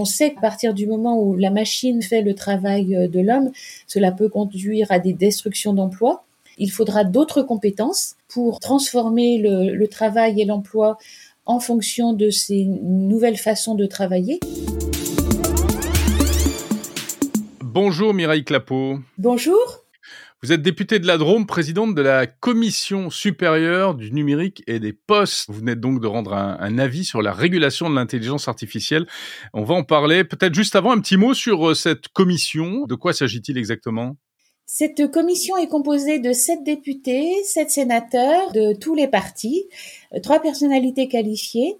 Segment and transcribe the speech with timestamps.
[0.00, 3.50] On sait qu'à partir du moment où la machine fait le travail de l'homme,
[3.88, 6.24] cela peut conduire à des destructions d'emplois.
[6.56, 10.98] Il faudra d'autres compétences pour transformer le, le travail et l'emploi
[11.46, 14.38] en fonction de ces nouvelles façons de travailler.
[17.60, 19.00] Bonjour Mireille Clapeau.
[19.18, 19.82] Bonjour.
[20.40, 24.92] Vous êtes députée de la Drôme, présidente de la Commission supérieure du numérique et des
[24.92, 25.50] postes.
[25.50, 29.08] Vous venez donc de rendre un, un avis sur la régulation de l'intelligence artificielle.
[29.52, 30.22] On va en parler.
[30.22, 32.86] Peut-être juste avant un petit mot sur euh, cette commission.
[32.86, 34.14] De quoi s'agit-il exactement?
[34.64, 39.64] Cette commission est composée de sept députés, sept sénateurs de tous les partis,
[40.14, 41.78] euh, trois personnalités qualifiées.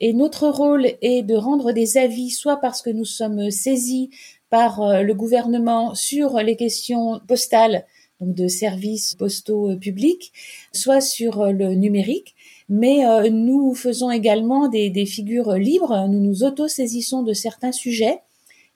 [0.00, 4.10] Et notre rôle est de rendre des avis, soit parce que nous sommes saisis
[4.48, 7.86] par euh, le gouvernement sur les questions postales,
[8.20, 10.32] de services postaux euh, publics,
[10.72, 12.34] soit sur le numérique.
[12.68, 16.06] Mais nous faisons également des, des figures libres.
[16.08, 18.20] Nous nous auto-saisissons de certains sujets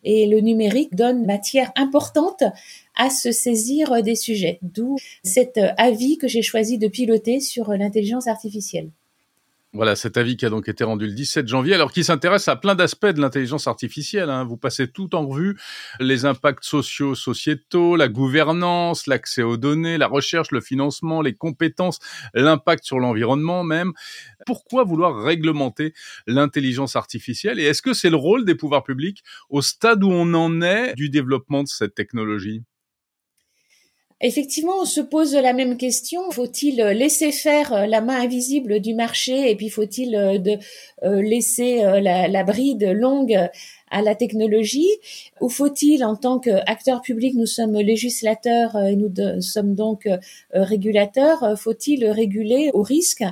[0.03, 2.43] et le numérique donne matière importante
[2.97, 4.59] à se saisir des sujets.
[4.63, 8.91] D'où cet avis que j'ai choisi de piloter sur l'intelligence artificielle.
[9.75, 12.55] Voilà, cet avis qui a donc été rendu le 17 janvier, alors qui s'intéresse à
[12.55, 14.31] plein d'aspects de l'intelligence artificielle.
[14.31, 14.45] Hein.
[14.45, 15.59] Vous passez tout en revue,
[15.99, 21.99] les impacts sociaux, sociétaux, la gouvernance, l'accès aux données, la recherche, le financement, les compétences,
[22.35, 23.93] l'impact sur l'environnement même.
[24.47, 25.93] Pourquoi vouloir réglementer
[26.29, 30.35] l'intelligence artificielle Et est-ce que c'est le rôle des pouvoirs publics au stade où on
[30.35, 32.63] en est du développement de cette technologie?
[34.27, 36.31] Effectivement, on se pose la même question.
[36.31, 40.39] Faut-il laisser faire euh, la main invisible du marché et puis faut-il euh,
[41.03, 43.39] euh, laisser la, bride longue
[43.91, 44.89] à la technologie?
[45.43, 50.09] Ou faut-il, en tant qu'acteur public, nous sommes législateurs et nous sommes donc
[50.55, 53.25] régulateurs, faut-il réguler au risque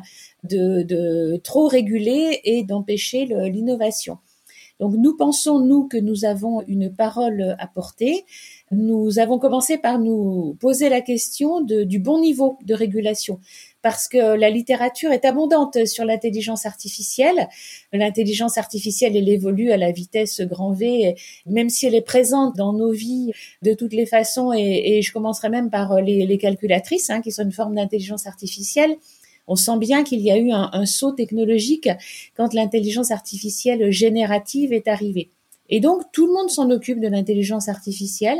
[0.44, 4.18] de trop réguler et d'empêcher l'innovation?
[4.82, 8.24] Donc nous pensons, nous, que nous avons une parole à porter.
[8.72, 13.38] Nous avons commencé par nous poser la question de, du bon niveau de régulation
[13.82, 17.48] parce que la littérature est abondante sur l'intelligence artificielle.
[17.92, 21.16] L'intelligence artificielle, elle évolue à la vitesse grand V,
[21.46, 23.32] même si elle est présente dans nos vies
[23.62, 27.42] de toutes les façons, et, je commencerai même par les, les calculatrices, hein, qui sont
[27.42, 28.96] une forme d'intelligence artificielle.
[29.48, 31.88] On sent bien qu'il y a eu un, saut technologique
[32.36, 35.30] quand l'intelligence artificielle générative est arrivée.
[35.68, 38.38] Et donc, tout le monde s'en occupe de l'intelligence artificielle.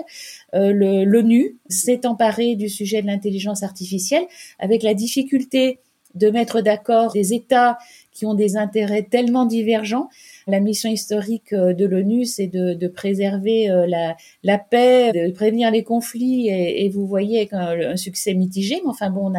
[0.54, 4.26] Euh, L'ONU s'est emparé du sujet de l'intelligence artificielle
[4.58, 5.78] avec la difficulté
[6.14, 7.78] de mettre d'accord des États
[8.12, 10.08] qui ont des intérêts tellement divergents
[10.46, 15.82] la mission historique euh, de l'ONU, c'est de, préserver euh, la, paix, de prévenir les
[15.84, 18.80] conflits, et, vous voyez un, succès mitigé.
[18.84, 19.32] Mais enfin bon,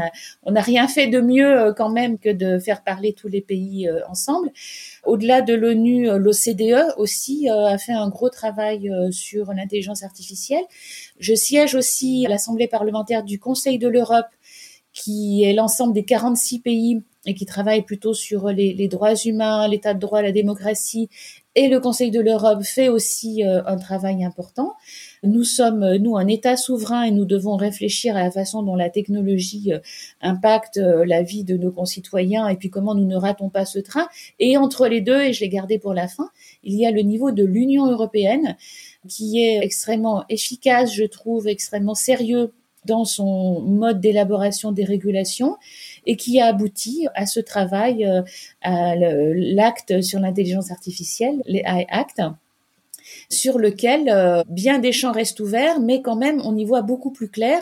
[0.43, 3.41] on n'a rien fait de mieux euh, quand même que de faire parler tous les
[3.41, 4.51] pays ensemble.
[5.05, 10.63] Au-delà de l'ONU, l'OCDE aussi a fait un gros travail sur l'intelligence artificielle.
[11.19, 14.27] Je siège aussi à l'Assemblée parlementaire du Conseil de l'Europe,
[14.93, 19.93] qui est l'ensemble des 46 pays et qui travaille plutôt sur les, droits humains, l'état
[19.93, 21.09] de droit, la démocratie,
[21.55, 24.73] et le Conseil de l'Europe fait aussi euh, un travail important.
[25.21, 28.89] Nous sommes, nous, un État souverain et nous devons réfléchir à la façon dont la
[28.89, 29.79] technologie euh,
[30.21, 33.77] impacte euh, la vie de nos concitoyens et puis comment nous ne ratons pas ce
[33.77, 34.07] train.
[34.39, 36.29] Et entre les deux, et je l'ai gardé pour la fin,
[36.63, 38.57] il y a le niveau de l'Union européenne
[39.07, 42.51] qui est extrêmement efficace, je trouve, extrêmement sérieux
[42.85, 45.57] dans son mode d'élaboration des régulations
[46.05, 48.21] et qui a abouti à ce travail, euh,
[48.61, 52.21] à l'acte sur l'intelligence artificielle, les AI Act,
[53.29, 57.11] sur lequel euh, bien des champs restent ouverts, mais quand même on y voit beaucoup
[57.11, 57.59] plus clair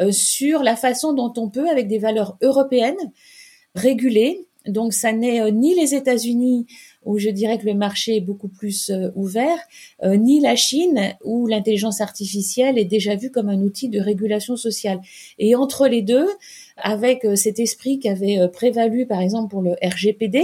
[0.00, 3.12] euh, sur la façon dont on peut, avec des valeurs européennes,
[3.74, 4.46] réguler.
[4.66, 6.66] Donc ça n'est ni les États-Unis
[7.04, 9.58] où je dirais que le marché est beaucoup plus ouvert,
[10.02, 15.02] ni la Chine, où l'intelligence artificielle est déjà vue comme un outil de régulation sociale.
[15.38, 16.26] Et entre les deux,
[16.76, 20.42] avec euh, cet esprit qui avait prévalu, par exemple, pour le RGPD,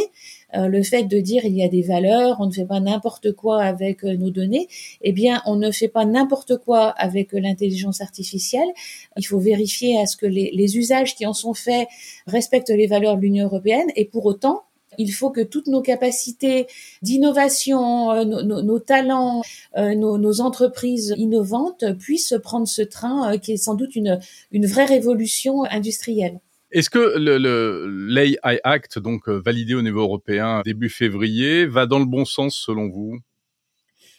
[0.53, 3.63] le fait de dire il y a des valeurs, on ne fait pas n'importe quoi
[3.63, 4.67] avec nos données,
[5.01, 8.69] eh bien, on ne fait pas n'importe quoi avec l'intelligence artificielle.
[9.17, 11.87] Il faut vérifier à ce que les, les usages qui en sont faits
[12.27, 14.65] respectent les valeurs de l'Union européenne et pour autant,
[15.01, 16.67] il faut que toutes nos capacités
[17.03, 19.43] d'innovation, euh, nos, talents,
[19.77, 24.21] euh, nos, entreprises innovantes puissent prendre ce train euh, qui est sans doute une,
[24.53, 26.39] une vraie révolution industrielle.
[26.71, 32.05] Est-ce que le, l'AI Act, donc validé au niveau européen début février, va dans le
[32.05, 33.19] bon sens selon vous?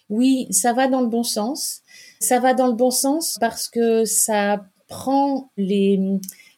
[0.10, 1.82] Oui, ça va dans le bon sens.
[2.20, 5.98] Ça va dans le bon sens parce que ça prend les,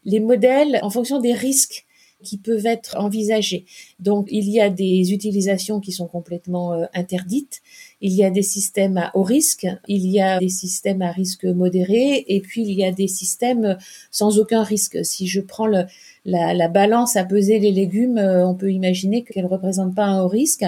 [0.04, 1.86] les modèles en fonction des risques
[2.24, 3.66] qui peuvent être envisagées.
[4.00, 7.62] Donc, il y a des utilisations qui sont complètement euh, interdites.
[8.02, 11.46] Il y a des systèmes à haut risque, il y a des systèmes à risque
[11.46, 13.78] modéré, et puis il y a des systèmes
[14.12, 15.06] sans aucun risque.
[15.06, 19.50] Si je prends la, balance à peser les légumes, euh, on peut imaginer qu'elle ne
[19.50, 20.66] représente pas un haut risque.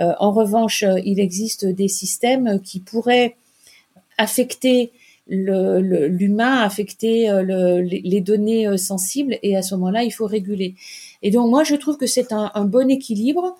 [0.00, 3.36] Euh, en revanche, il existe des systèmes qui pourraient
[4.18, 4.92] affecter
[5.26, 10.74] l'humain, affecter euh, les, données euh, sensibles, et à ce moment-là, il faut réguler.
[11.22, 13.56] Et donc, moi, je trouve que c'est un, bon équilibre.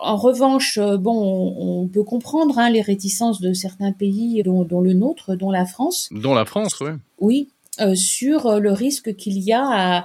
[0.00, 4.92] En revanche, euh, bon, on, peut comprendre hein, les réticences de certains pays, dont, le
[4.92, 6.08] nôtre, dont la France.
[6.12, 6.90] Dont la France, oui.
[7.20, 7.48] Oui,
[7.94, 10.04] sur le risque qu'il y a à,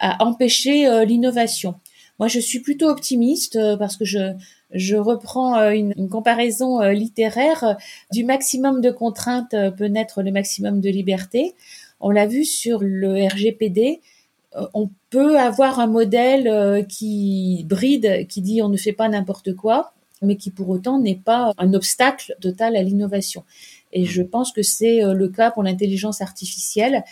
[0.00, 1.74] à empêcher l'innovation.
[2.18, 4.34] Moi, je suis plutôt optimiste parce que je,
[4.72, 7.76] je reprends euh, une, comparaison euh, littéraire.
[8.10, 11.54] Du maximum de contraintes euh, peut naître le maximum de liberté.
[12.00, 14.00] On l'a vu sur le RGPD.
[14.74, 19.94] On peut avoir un modèle qui bride, qui dit on ne fait pas n'importe quoi,
[20.20, 23.44] mais qui pour autant n'est pas un obstacle total à l'innovation.
[23.92, 27.02] Et je pense que c'est le cas pour l'intelligence artificielle.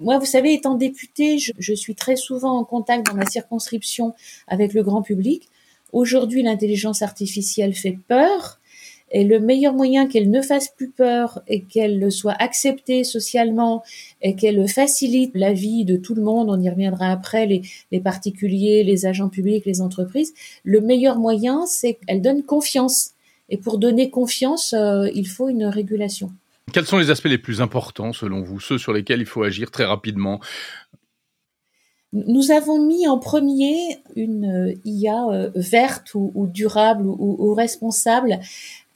[0.00, 4.14] Moi, vous savez, étant députée, je, suis très souvent en contact dans ma circonscription
[4.48, 5.48] avec le grand public.
[5.92, 8.58] Aujourd'hui, l'intelligence artificielle fait peur.
[9.12, 13.82] Et le meilleur moyen qu'elle ne fasse plus peur et qu'elle soit acceptée socialement
[14.22, 17.46] et qu'elle facilite la vie de tout le monde, on y reviendra après,
[17.90, 20.32] les, particuliers, les agents publics, les entreprises,
[20.62, 23.10] le meilleur moyen, c'est qu'elle donne confiance.
[23.48, 26.30] Et pour donner confiance, euh, il faut une régulation.
[26.72, 29.70] Quels sont les aspects les plus importants selon vous, ceux sur lesquels il faut agir
[29.70, 30.40] très rapidement?
[32.12, 38.40] Nous avons mis en premier une euh, IA euh, verte ou, durable ou, responsable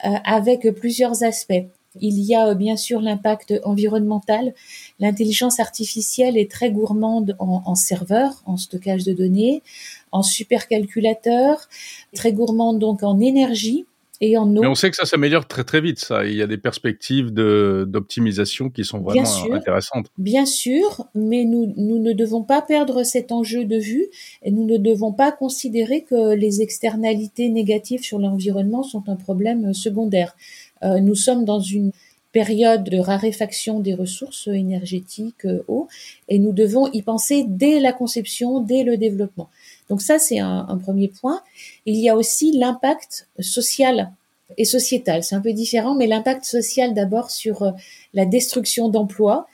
[0.05, 1.63] euh, avec plusieurs aspects.
[2.01, 4.53] Il y a bien sûr l'impact environnemental.
[4.99, 9.63] L'intelligence artificielle est très gourmande en, en serveurs, en stockage de données,
[10.11, 11.69] en supercalculateurs,
[12.13, 13.85] très gourmande donc en énergie
[14.21, 16.25] et en Mais on sait que ça s'améliore très très vite, ça.
[16.25, 20.07] Il y a des perspectives d'optimisation qui sont vraiment intéressantes.
[20.17, 24.07] Bien sûr, mais nous, nous ne devons pas perdre cet enjeu de vue
[24.41, 29.73] et nous ne devons pas considérer que les externalités négatives sur l'environnement sont un problème
[29.73, 30.35] secondaire.
[30.83, 31.91] Euh, nous sommes dans une
[32.35, 35.87] période de raréfaction des ressources énergétiques, euh, eau,
[36.27, 39.49] et nous devons y penser dès la conception, dès le développement.
[39.89, 41.39] Donc ça, c'est un, un, premier point.
[41.85, 44.11] Il y a aussi l'impact social
[44.57, 45.23] et sociétal.
[45.23, 47.71] C'est un peu différent, mais l'impact social d'abord sur euh,
[48.13, 49.47] la destruction d'emplois.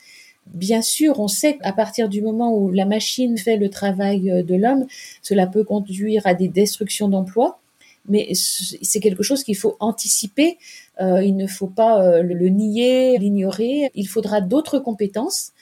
[0.52, 4.42] Bien sûr, on sait qu'à partir du moment où la machine fait le travail euh,
[4.42, 4.86] de l'homme,
[5.22, 7.60] cela peut conduire à des destructions d'emplois,
[8.08, 10.58] mais c'est quelque chose qu'il faut anticiper.
[11.00, 13.90] Euh, il ne faut pas euh, le, nier, l'ignorer.
[13.94, 15.52] Il faudra d'autres compétences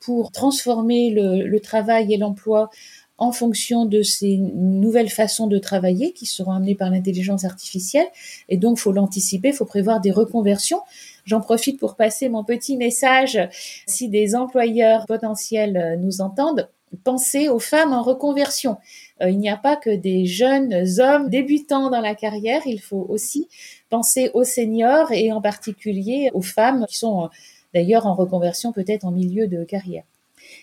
[0.00, 2.70] pour transformer le, le travail et l'emploi
[3.18, 8.06] en fonction de ces nouvelles façons de travailler qui seront amenées par l'intelligence artificielle.
[8.48, 10.80] Et donc, faut l'anticiper, faut prévoir des reconversions.
[11.26, 13.38] J'en profite pour passer mon petit message.
[13.86, 16.70] Si des employeurs potentiels nous entendent,
[17.04, 18.78] pensez aux femmes en reconversion.
[19.22, 23.06] Euh, il n'y a pas que des jeunes hommes débutants dans la carrière, il faut
[23.08, 23.48] aussi
[23.88, 27.28] penser aux seniors et en particulier aux femmes qui sont euh,
[27.74, 30.04] d'ailleurs en reconversion peut-être en milieu de carrière.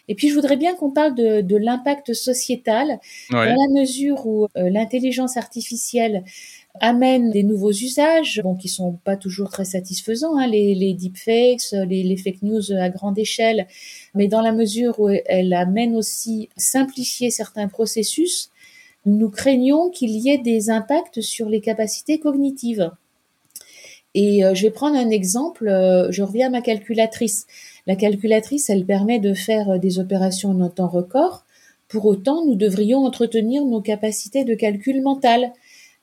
[0.09, 2.99] Et puis, je voudrais bien qu'on parle de, de l'impact sociétal,
[3.31, 6.23] dans la mesure où euh, l'intelligence artificielle
[6.79, 11.71] amène des nouveaux usages, bon, qui sont pas toujours très satisfaisants, hein, les, les deepfakes,
[11.71, 13.67] les, les fake news à grande échelle,
[14.13, 18.51] mais dans la mesure où elle amène aussi simplifier certains processus,
[19.07, 22.91] nous craignons qu'il y ait des impacts sur les capacités cognitives.
[24.13, 27.45] Et euh, je vais prendre un exemple, euh, je reviens à ma calculatrice.
[27.85, 31.45] La calculatrice, elle permet de faire euh, des opérations en temps record.
[31.87, 35.53] Pour autant, nous devrions entretenir nos capacités de calcul mental.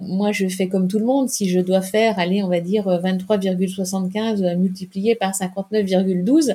[0.01, 1.29] Moi, je fais comme tout le monde.
[1.29, 6.55] Si je dois faire, allez, on va dire 23,75 euh, multiplié par 59,12,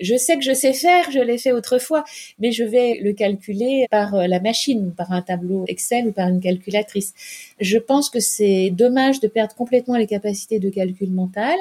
[0.00, 2.02] je sais que je sais faire, je l'ai fait autrefois,
[2.40, 6.28] mais je vais le calculer par euh, la machine, par un tableau Excel ou par
[6.28, 7.14] une calculatrice.
[7.60, 11.56] Je pense que c'est dommage de perdre complètement les capacités de calcul mental.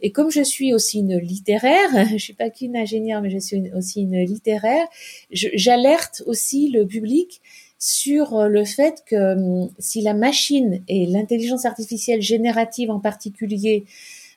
[0.00, 3.70] Et comme je suis aussi une littéraire, je suis pas qu'une ingénieure, mais je suis
[3.76, 4.86] aussi une littéraire,
[5.30, 7.42] j'alerte aussi le public
[7.84, 13.84] sur euh, le fait que hum, si la machine et l'intelligence artificielle générative en particulier,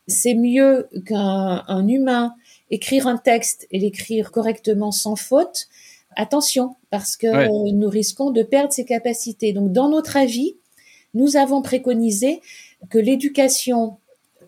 [0.06, 2.36] c'est mieux qu'un humain
[2.72, 5.70] écrire un texte et l'écrire correctement sans faute,
[6.18, 9.54] attention, parce que nous risquons de perdre ces capacités.
[9.54, 10.56] Donc, dans notre avis,
[11.14, 12.42] nous avons préconisé
[12.90, 13.98] que l'éducation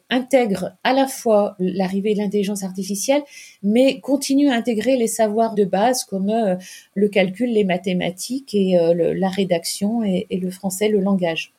[0.10, 3.22] intègre à la fois l'arrivée de l'intelligence artificielle,
[3.64, 6.56] mais continue à intégrer les savoirs de base comme euh,
[6.96, 11.54] le calcul, les mathématiques et euh, la rédaction et, le français, le langage.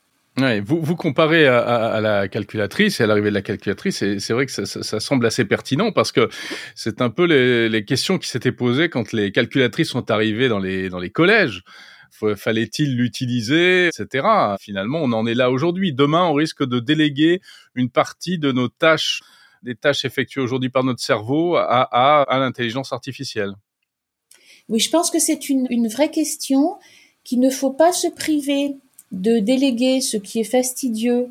[0.65, 4.47] Vous, vous comparez à, la calculatrice et à l'arrivée de la calculatrice, et c'est vrai
[4.47, 6.31] que ça, ça, semble assez pertinent parce que
[6.75, 10.61] c'est un peu les, les questions qui s'étaient posées quand les calculatrices sont arrivées dans
[10.61, 11.63] les, dans les collèges
[12.37, 14.27] fallait-il l'utiliser, etc.
[14.61, 15.93] Finalement, on en est là aujourd'hui.
[15.93, 17.41] Demain, on risque de déléguer
[17.75, 19.21] une partie de nos tâches,
[19.63, 23.55] des tâches effectuées aujourd'hui par notre cerveau, à, l'intelligence artificielle.
[24.69, 26.79] Oui, je pense que c'est une, vraie question
[27.25, 28.77] qu'il ne faut pas se priver
[29.13, 31.29] de déléguer ce qui est fastidieux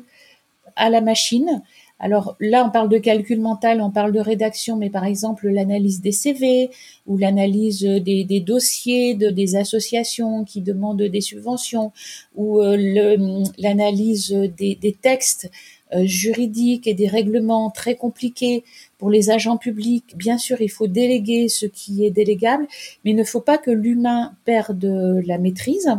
[0.76, 1.62] à la machine.
[2.02, 6.00] Alors là, on parle de calcul mental, on parle de rédaction, mais par exemple l'analyse
[6.00, 6.70] des CV
[7.06, 11.92] ou l'analyse des, dossiers de, des associations qui demandent des subventions
[12.34, 15.50] ou euh, l'analyse des, textes
[15.94, 18.64] euh, juridiques et des règlements très compliqués
[18.96, 20.16] pour les agents publics.
[20.16, 22.66] Bien sûr, il faut déléguer ce qui est délégable,
[23.04, 25.90] mais il ne faut pas que l'humain perde la maîtrise.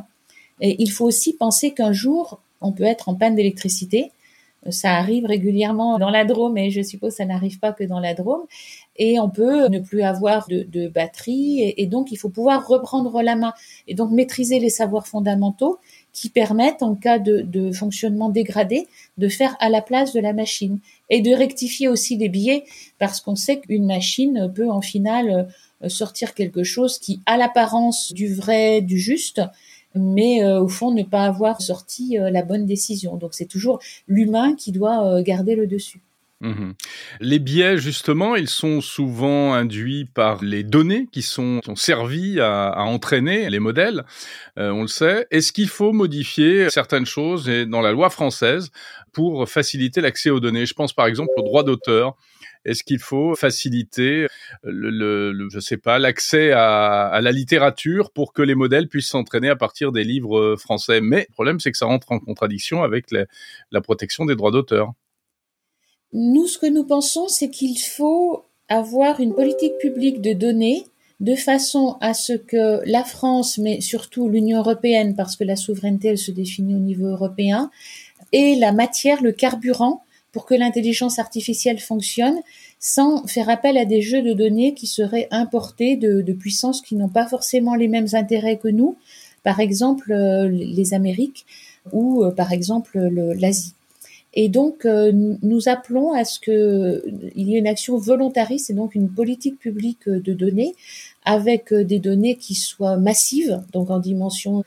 [0.62, 4.12] Et il faut aussi penser qu'un jour, on peut être en panne d'électricité
[4.70, 8.14] ça arrive régulièrement dans la Drôme, et je suppose ça n'arrive pas que dans la
[8.14, 8.44] Drôme.
[8.98, 13.36] Et on peut ne plus avoir de, batterie, et, donc il faut pouvoir reprendre la
[13.36, 13.54] main
[13.88, 15.80] et donc maîtriser les savoirs fondamentaux
[16.14, 18.88] qui permettent, en cas de, fonctionnement dégradé,
[19.18, 22.64] de faire à la place de la machine et de rectifier aussi les biais,
[23.00, 25.48] parce qu'on sait qu'une machine peut en finale
[25.88, 29.42] sortir quelque chose qui a l'apparence du vrai, du juste,
[29.96, 33.18] mais euh, au fond ne pas avoir sorti euh, la bonne décision.
[33.18, 36.02] Donc c'est toujours l'humain qui doit euh, garder le dessus.
[36.42, 36.72] Mmh
[37.20, 42.40] les biais, justement, ils sont souvent induits par les données qui sont, qui ont servi
[42.40, 44.06] à, à, entraîner les modèles,
[44.58, 45.28] on le sait.
[45.30, 48.72] Est-ce qu'il faut modifier certaines choses dans la loi française
[49.12, 50.66] pour faciliter l'accès aux données?
[50.66, 52.16] Je pense par exemple au droit d'auteur.
[52.66, 54.28] Est-ce qu'il faut faciliter
[54.64, 59.10] le, le, je sais pas, l'accès à, à, la littérature pour que les modèles puissent
[59.10, 61.02] s'entraîner à partir des livres euh, français?
[61.02, 64.94] Mais le problème, c'est que ça rentre en contradiction avec la protection des droits d'auteur.
[66.14, 70.86] Nous, ce que nous pensons, c'est qu'il faut avoir une politique publique de données
[71.22, 76.10] de façon à ce que la France, mais surtout l'Union européenne, parce que la souveraineté,
[76.10, 77.70] elle se définit au niveau européen,
[78.34, 82.40] ait la matière, le carburant pour que l'intelligence artificielle fonctionne
[82.80, 87.10] sans faire appel à des jeux de données qui seraient importés de, puissances qui n'ont
[87.10, 88.96] pas forcément les mêmes intérêts que nous,
[89.44, 91.46] par exemple euh, les Amériques
[91.92, 93.74] ou euh, par exemple l'Asie.
[94.34, 95.12] Et donc, euh,
[95.42, 100.08] nous appelons à ce qu'il y ait une action volontariste et donc une politique publique
[100.08, 100.74] de données
[101.26, 104.64] avec des données qui soient massives, donc en dimension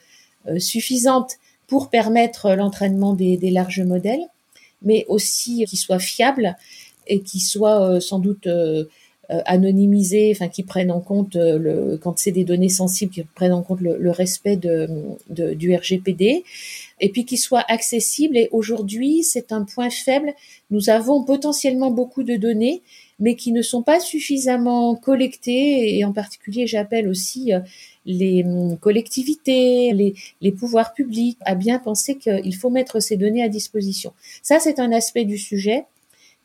[0.59, 4.25] suffisante pour permettre l'entraînement des, larges modèles,
[4.81, 6.55] mais aussi qui soient fiables
[7.07, 8.85] et qui soient euh, sans doute euh,
[9.31, 13.53] euh, anonymisés, enfin qui prennent en compte le, quand c'est des données sensibles, qui prennent
[13.53, 16.43] en compte le, respect du RGPD,
[17.01, 18.37] et puis qui soient accessibles.
[18.37, 20.33] Et aujourd'hui, c'est un point faible.
[20.69, 22.83] Nous avons potentiellement beaucoup de données,
[23.19, 25.97] mais qui ne sont pas suffisamment collectées.
[25.97, 27.51] Et en particulier, j'appelle aussi
[28.05, 33.43] les hum, collectivités, les, les, pouvoirs publics à bien penser qu'il faut mettre ces données
[33.43, 34.13] à disposition.
[34.41, 35.85] Ça, c'est un aspect du sujet.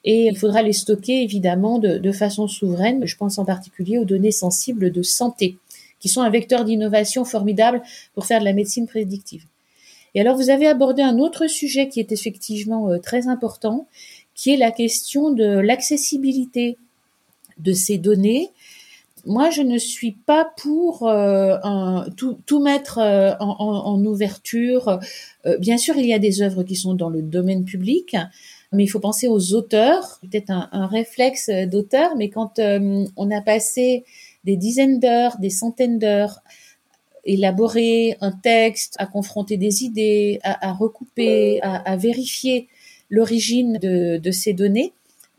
[0.02, 3.06] Et il faudra les stocker évidemment de, de façon souveraine.
[3.06, 5.58] Je pense en particulier aux données sensibles de santé,
[5.98, 7.82] qui sont un vecteur d'innovation formidable
[8.14, 9.44] pour faire de la médecine prédictive.
[10.14, 13.86] Et alors, vous avez abordé un autre sujet qui est effectivement euh, très important,
[14.40, 16.78] qui est la question de l'accessibilité
[17.58, 18.50] de ces données
[19.26, 21.58] moi, je ne suis pas pour euh,
[22.16, 24.98] tout, mettre euh, en, ouverture.
[25.44, 28.16] Euh, bien sûr, il y a des œuvres qui sont dans le domaine public,
[28.72, 30.18] mais il faut penser aux auteurs.
[30.22, 34.04] Peut-être un, réflexe d'auteur, mais quand on a passé
[34.44, 36.40] des dizaines d'heures, des centaines d'heures,
[37.26, 42.68] élaborer un texte, à confronter des idées, à, recouper, à, vérifier
[43.10, 44.92] l'origine de ces données,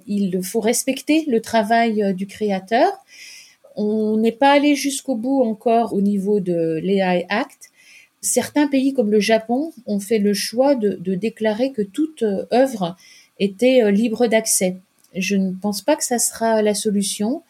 [0.08, 2.92] il faut respecter le travail du créateur
[3.76, 7.70] on n'est pas allé jusqu'au bout encore au niveau de l'AI Act.
[8.22, 12.96] Certains pays comme le Japon ont fait le choix de, déclarer que toute euh, œuvre
[13.40, 14.78] était euh, libre d'accès.
[15.16, 17.42] Je ne pense pas que ça sera la solution.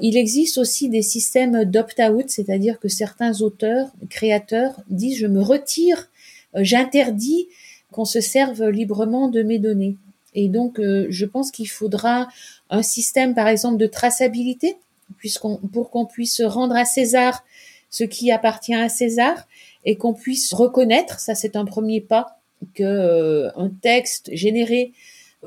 [0.00, 6.10] Il existe aussi des systèmes d'opt-out, c'est-à-dire que certains auteurs, créateurs disent je me retire,
[6.54, 7.48] euh, j'interdis
[7.92, 9.96] qu'on se serve librement de mes données.
[10.34, 12.28] Et donc, je pense qu'il faudra
[12.70, 14.76] un système, par exemple, de traçabilité
[15.18, 17.44] puisqu'on, pour qu'on puisse rendre à César
[17.90, 19.46] ce qui appartient à César
[19.84, 22.38] et qu'on puisse reconnaître, ça c'est un premier pas,
[22.74, 24.92] que euh, un texte généré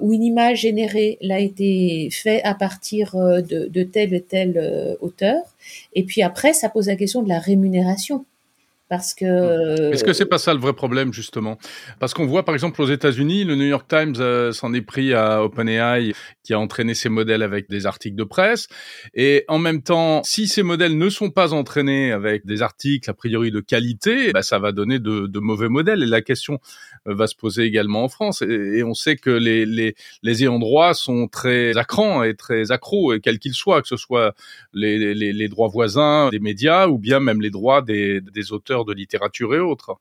[0.01, 5.43] où une image générée l'a été fait à partir de, de tel et tel auteur.
[5.93, 8.25] Et puis après, ça pose la question de la rémunération
[8.93, 11.57] parce que est-ce que c'est pas ça le vrai problème justement?
[11.99, 15.15] Parce qu'on voit par exemple aux États-Unis, le New York Times euh, s'en est pris
[15.15, 18.67] à OpenAI qui a entraîné ses modèles avec des articles de presse.
[19.15, 23.15] Et en même temps, si ces modèles ne sont pas entraînés avec des articles a
[23.15, 26.03] priori de qualité, bah, ça va donner de, de, mauvais modèles.
[26.03, 26.59] Et la question
[27.07, 28.43] euh, va se poser également en France.
[28.43, 33.13] Et, on sait que les, les, les ayants droit sont très accrants et très accros
[33.13, 34.35] et quels qu'ils soient, que ce soit
[34.73, 38.82] les, les, les droits voisins des médias ou bien même les droits des, des auteurs
[38.85, 39.97] de littérature et autres.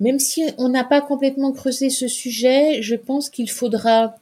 [0.00, 4.14] Même si on n'a pas complètement creusé ce sujet, je pense qu'il faudra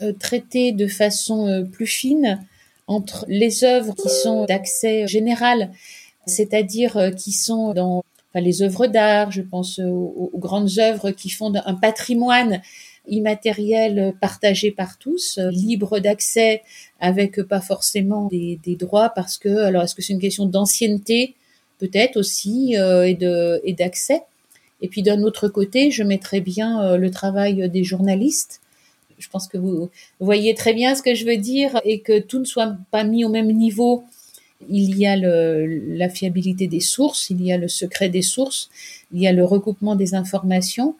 [0.00, 2.46] euh, traiter de façon euh, plus fine
[2.86, 5.72] entre les œuvres qui sont d'accès général,
[6.24, 8.04] c'est-à-dire euh, qui sont dans
[8.34, 12.62] les œuvres d'art, je pense aux, grandes œuvres qui font un patrimoine
[13.08, 16.62] immatériel partagé par tous, libre d'accès
[17.00, 21.34] avec pas forcément des, droits parce que alors est-ce que c'est une question d'ancienneté
[21.78, 24.22] peut-être aussi euh, et de et d'accès.
[24.80, 28.60] Et puis d'un autre côté, je mettrais bien euh, le travail des journalistes.
[29.18, 32.38] Je pense que vous voyez très bien ce que je veux dire et que tout
[32.38, 34.04] ne soit pas mis au même niveau.
[34.68, 35.66] Il y a le,
[35.96, 38.70] la fiabilité des sources, il y a le secret des sources,
[39.12, 40.94] il y a le recoupement des informations.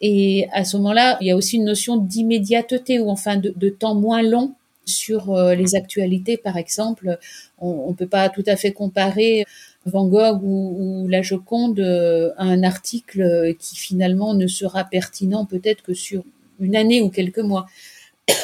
[0.00, 3.68] Et à ce moment-là, il y a aussi une notion d'immédiateté ou enfin de, de,
[3.68, 4.52] temps moins long
[4.84, 7.18] sur euh, les actualités, par exemple.
[7.58, 9.44] On ne peut pas tout à fait comparer
[9.86, 15.94] Van Gogh ou, la Joconde euh, un article qui finalement ne sera pertinent peut-être que
[15.94, 16.24] sur
[16.60, 17.66] une année ou quelques mois.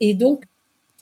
[0.00, 0.44] Et donc,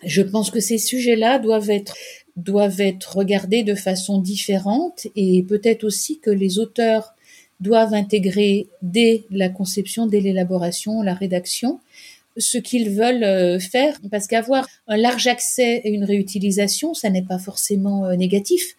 [0.03, 1.95] je pense que ces sujets-là doivent être
[2.37, 7.15] doivent être regardés de façon différente et peut-être aussi que les auteurs
[7.61, 11.81] doivent intégrer dès la conception, dès l'élaboration, la rédaction,
[12.37, 17.23] ce qu'ils veulent euh, faire, parce qu'avoir un large accès et une réutilisation, ça n'est
[17.23, 18.77] pas forcément euh, négatif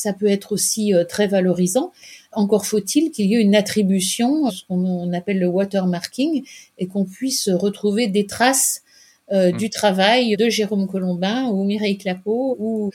[0.00, 1.92] ça peut être aussi euh, très valorisant.
[2.32, 6.44] Encore faut-il qu'il y ait une attribution, ce qu'on appelle le watermarking,
[6.78, 8.82] et qu'on puisse retrouver des traces
[9.32, 9.70] euh, du mmh.
[9.70, 12.90] travail de Jérôme Colombin ou Mireille Clapeau ou,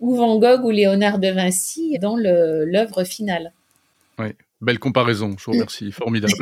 [0.00, 3.52] ou Van Gogh ou Léonard de Vinci dans l'œuvre finale.
[4.18, 4.28] Oui.
[4.60, 6.32] Belle comparaison, je vous remercie, formidable.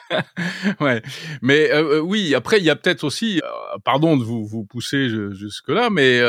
[0.80, 1.02] ouais,
[1.42, 3.40] mais euh, oui, après il y a peut-être aussi,
[3.84, 6.20] pardon de vous vous pousser jusque là, mais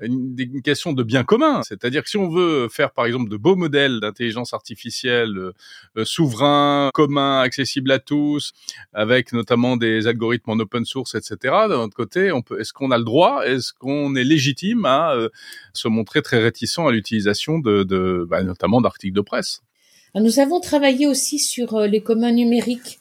[0.00, 1.62] une, question de bien commun.
[1.66, 5.52] C'est-à-dire que si on veut faire, par exemple, de beaux modèles d'intelligence artificielle euh,
[5.96, 8.52] euh, souverains, communs, accessibles à tous,
[8.92, 11.36] avec notamment des algorithmes en open source, etc.
[11.68, 15.28] D'un autre côté, est-ce qu'on a le droit, est-ce qu'on est légitime à euh,
[15.72, 19.62] se montrer très réticent à l'utilisation de, bah, notamment d'articles de presse?
[20.14, 23.00] Nous avons travaillé aussi sur les communs numériques.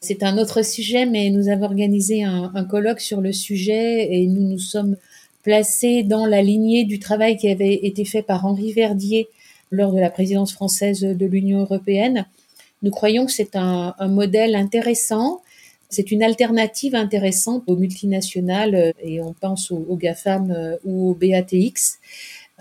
[0.00, 4.48] C'est un autre sujet, mais nous avons organisé un colloque sur le sujet et nous
[4.48, 4.96] nous sommes
[5.44, 9.28] placé dans la lignée du travail qui avait été fait par Henri Verdier
[9.70, 12.26] lors de la présidence française de l'Union européenne.
[12.82, 15.42] Nous croyons que c'est un, modèle intéressant,
[15.90, 21.14] c'est une alternative intéressante aux multinationales euh, et on pense aux, GAFAM euh, ou aux
[21.14, 21.98] BATX,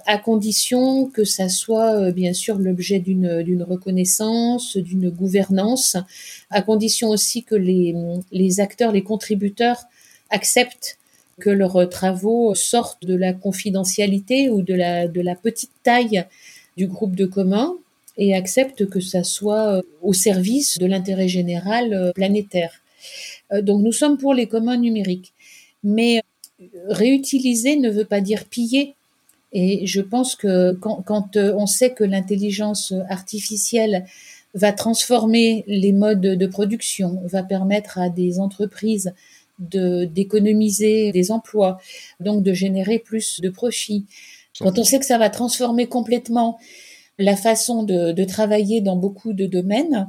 [0.05, 5.97] à condition que ça soit euh, bien sûr l'objet d'une reconnaissance, d'une gouvernance,
[6.49, 7.95] à condition aussi que les,
[8.31, 9.83] les acteurs, les contributeurs
[10.29, 10.97] acceptent
[11.39, 16.25] que leurs travaux sortent de la confidentialité ou de la, petite taille
[16.77, 17.75] du groupe de commun
[18.17, 22.81] et acceptent que ça soit euh, au service de l'intérêt général euh, planétaire.
[23.51, 25.33] Euh, donc nous sommes pour les communs numériques.
[25.83, 26.21] Mais
[26.87, 28.93] réutiliser ne veut pas dire piller.
[29.51, 34.05] Et je pense que quand on sait que l'intelligence artificielle
[34.55, 39.13] va transformer les modes de production, va permettre à des entreprises
[39.69, 41.79] de d'économiser des emplois,
[42.19, 44.05] donc de générer plus de profits.
[44.59, 46.59] Quand on sait que ça va transformer complètement
[47.17, 50.07] la façon de, de travailler dans beaucoup de domaines,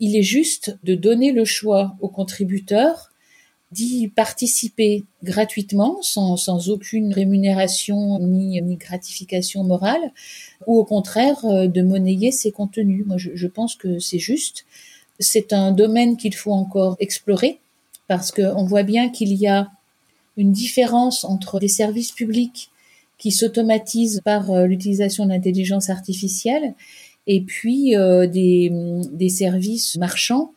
[0.00, 3.10] il est juste de donner le choix aux contributeurs
[3.72, 10.12] d'y participer gratuitement, sans, sans aucune rémunération ni, ni, gratification morale,
[10.66, 13.04] ou au contraire euh, de monnayer ces contenus.
[13.04, 14.64] Moi, je, je pense que c'est juste.
[15.18, 17.58] C'est un domaine qu'il faut encore explorer
[18.08, 19.70] parce qu'on voit bien qu'il y a
[20.36, 22.70] une différence entre des services publics
[23.18, 26.74] qui s'automatisent par euh, l'utilisation de l'intelligence artificielle
[27.26, 30.52] et puis euh, des, services marchands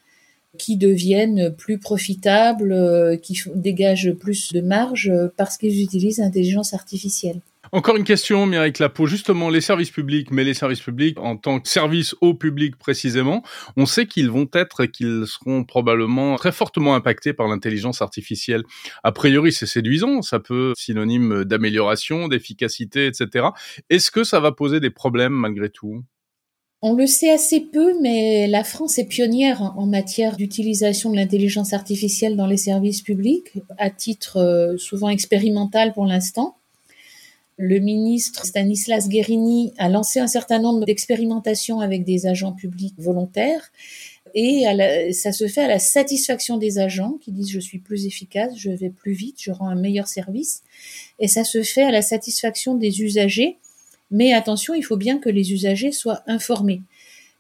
[0.58, 7.40] qui deviennent plus profitables, euh, qui dégagent plus de marge parce qu'ils utilisent l'intelligence artificielle.
[7.72, 9.08] Encore une question, Mireille Clapeau.
[9.08, 13.44] Justement, les services publics, mais les services publics en tant que service au public précisément,
[13.76, 18.64] on sait qu'ils vont être et qu'ils seront probablement très fortement impactés par l'intelligence artificielle.
[19.04, 23.48] A priori, c'est séduisant, ça peut synonyme d'amélioration, d'efficacité, etc.
[23.90, 26.04] Est-ce que ça va poser des problèmes malgré tout?
[26.84, 31.74] On le sait assez peu, mais la France est pionnière en matière d'utilisation de l'intelligence
[31.74, 36.56] artificielle dans les services publics, à titre euh, souvent expérimental pour l'instant.
[37.58, 43.72] Le ministre Stanislas Guérini a lancé un certain nombre d'expérimentations avec des agents publics volontaires
[44.36, 44.66] et
[45.14, 48.70] ça se fait à la satisfaction des agents qui disent je suis plus efficace, je
[48.70, 50.62] vais plus vite, je rends un meilleur service
[51.20, 53.58] et ça se fait à la satisfaction des usagers.
[54.12, 56.82] Mais attention, il faut bien que les usagers soient informés.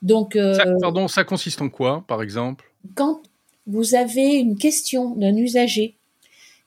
[0.02, 2.66] Donc, euh, pardon, ça consiste en quoi, par exemple?
[2.96, 3.22] Quand
[3.68, 5.97] vous avez une question d'un usager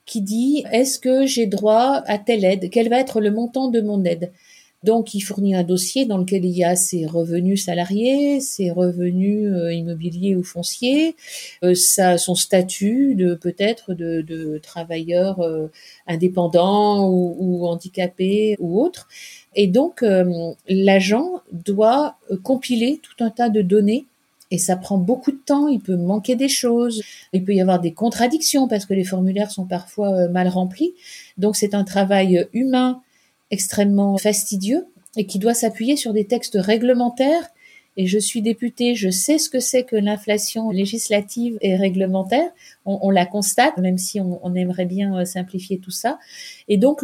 [0.05, 2.69] qui dit est-ce que j'ai droit à telle aide?
[2.71, 4.31] Quel va être le montant de mon aide?
[4.83, 9.47] Donc, il fournit un dossier dans lequel il y a ses revenus salariés, ses revenus
[9.47, 11.15] euh, immobiliers ou fonciers,
[11.63, 15.67] euh, son statut de peut-être de, travailleur euh,
[16.07, 19.07] indépendant ou, handicapé ou autre.
[19.55, 20.03] Et donc,
[20.67, 24.05] l'agent doit compiler tout un tas de données
[24.51, 27.79] et ça prend beaucoup de temps, il peut manquer des choses, il peut y avoir
[27.79, 30.93] des contradictions parce que les formulaires sont parfois euh, mal remplis.
[31.37, 33.01] Donc c'est un travail humain
[33.49, 34.85] extrêmement fastidieux
[35.15, 37.49] et qui doit s'appuyer sur des textes réglementaires.
[37.97, 42.49] Et je suis députée, je sais ce que c'est que l'inflation législative et réglementaire.
[42.85, 46.19] On, la constate, même si on, aimerait bien euh, simplifier tout ça.
[46.67, 47.03] Et donc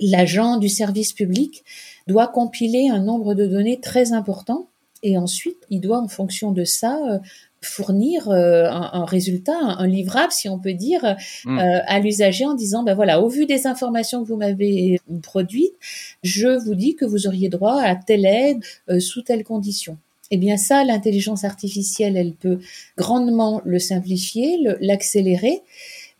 [0.00, 1.64] l'agent du service public
[2.08, 4.68] doit compiler un nombre de données très important
[5.04, 7.18] et ensuite, il doit, en fonction de ça, euh,
[7.60, 11.58] fournir euh, un, résultat, un, livrable, si on peut dire, mm.
[11.58, 15.74] euh, à l'usager en disant, ben voilà, au vu des informations que vous m'avez produites,
[16.22, 18.64] je vous dis que vous auriez droit à telle aide
[18.98, 19.98] sous telle condition.
[20.30, 22.60] Eh bien ça, l'intelligence artificielle, elle peut
[22.96, 25.62] grandement le simplifier, l'accélérer,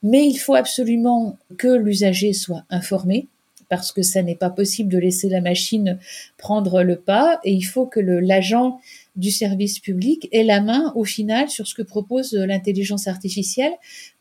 [0.03, 3.29] mais il faut absolument que l'usager soit informé
[3.75, 5.99] parce que ça n'est pas possible de laisser la machine
[6.37, 8.79] prendre le pas et il faut que l'agent
[9.17, 13.73] du service public ait la main au final sur ce que propose l'intelligence artificielle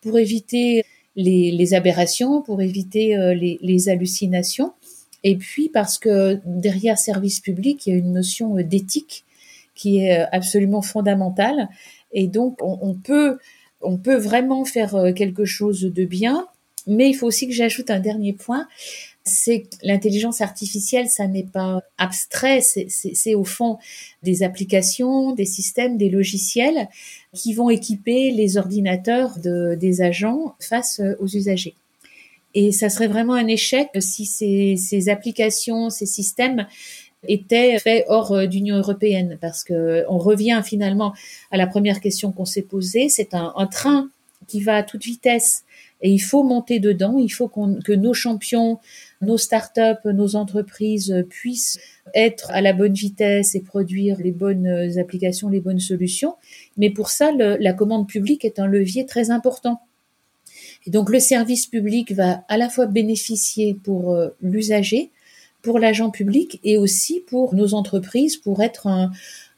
[0.01, 0.83] pour éviter
[1.15, 4.73] les, aberrations, pour éviter euh, les, hallucinations.
[5.23, 9.23] Et puis parce que derrière service public, il y a une notion euh, d'éthique
[9.75, 11.69] qui est euh, absolument fondamentale.
[12.11, 13.37] Et donc, on, peut,
[13.81, 16.47] on peut vraiment faire quelque chose de bien.
[16.85, 18.67] Mais il faut aussi que j'ajoute un dernier point,
[19.25, 23.77] c'est l'intelligence artificielle, ça n'est pas abstrait, c'est au fond
[24.21, 26.89] des applications, des systèmes, des logiciels
[27.33, 31.75] qui vont équiper les ordinateurs de, des agents face aux usagers.
[32.53, 36.67] Et ça serait vraiment un échec si ces, ces applications, ces systèmes
[37.27, 41.13] étaient faits hors d'Union européenne, parce que on revient finalement
[41.51, 43.07] à la première question qu'on s'est posée.
[43.07, 44.09] C'est un, un train
[44.47, 45.63] qui va à toute vitesse
[46.01, 47.17] et il faut monter dedans.
[47.17, 48.79] Il faut que nos champions
[49.23, 51.79] nos startups, nos entreprises puissent
[52.13, 56.35] être à la bonne vitesse et produire les bonnes applications, les bonnes solutions.
[56.77, 59.81] Mais pour ça, la commande publique est un levier très important.
[60.85, 65.11] Et donc le service public va à la fois bénéficier pour euh, l'usager,
[65.61, 69.11] pour l'agent public et aussi pour nos entreprises pour être un,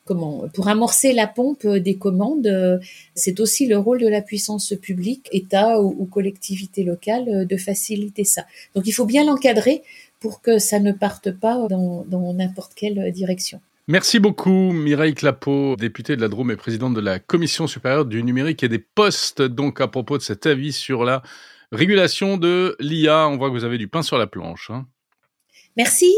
[0.06, 2.80] comment pour amorcer la pompe des commandes,
[3.16, 8.46] c'est aussi le rôle de la puissance publique, État ou, collectivité locale, de faciliter ça.
[8.76, 9.84] Donc il faut bien l'encadrer
[10.20, 13.60] pour que ça ne parte pas dans, n'importe quelle direction.
[13.88, 18.24] Merci beaucoup Mireille Clapeau, députée de la Drôme et présidente de la Commission supérieure du
[18.24, 19.42] numérique et des postes.
[19.42, 21.22] Donc à propos de cet avis sur la
[21.72, 24.72] régulation de l'IA, on voit que vous avez du pain sur la planche.
[24.72, 24.88] Hein.
[25.78, 26.12] Merci.